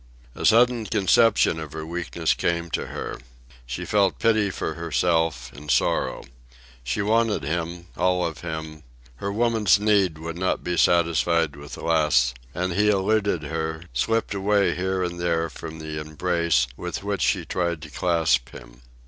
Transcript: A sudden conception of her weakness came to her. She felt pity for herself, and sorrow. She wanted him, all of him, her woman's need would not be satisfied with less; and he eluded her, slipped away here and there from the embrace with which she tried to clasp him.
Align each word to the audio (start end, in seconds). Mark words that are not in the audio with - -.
A 0.33 0.47
sudden 0.47 0.87
conception 0.87 1.59
of 1.59 1.73
her 1.73 1.85
weakness 1.85 2.33
came 2.33 2.71
to 2.71 2.87
her. 2.87 3.19
She 3.67 3.85
felt 3.85 4.17
pity 4.17 4.49
for 4.49 4.73
herself, 4.73 5.53
and 5.53 5.69
sorrow. 5.69 6.23
She 6.83 7.03
wanted 7.03 7.43
him, 7.43 7.85
all 7.95 8.25
of 8.25 8.39
him, 8.41 8.81
her 9.17 9.31
woman's 9.31 9.79
need 9.79 10.17
would 10.17 10.39
not 10.39 10.63
be 10.63 10.75
satisfied 10.75 11.55
with 11.55 11.77
less; 11.77 12.33
and 12.55 12.73
he 12.73 12.89
eluded 12.89 13.43
her, 13.43 13.83
slipped 13.93 14.33
away 14.33 14.73
here 14.73 15.03
and 15.03 15.19
there 15.19 15.51
from 15.51 15.77
the 15.77 16.01
embrace 16.01 16.65
with 16.75 17.03
which 17.03 17.21
she 17.21 17.45
tried 17.45 17.79
to 17.83 17.91
clasp 17.91 18.49
him. 18.49 18.81